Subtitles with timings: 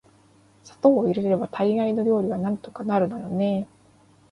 [0.63, 3.79] 砂糖を入れれば大概の料理はなんとかなるのよね～